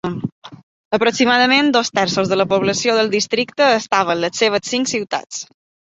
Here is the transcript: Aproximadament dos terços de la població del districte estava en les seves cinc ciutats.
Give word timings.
Aproximadament 0.97 1.69
dos 1.75 1.93
terços 1.99 2.31
de 2.31 2.39
la 2.41 2.47
població 2.53 2.95
del 3.01 3.13
districte 3.15 3.69
estava 3.83 4.17
en 4.19 4.23
les 4.25 4.45
seves 4.45 4.73
cinc 4.75 4.95
ciutats. 4.95 5.45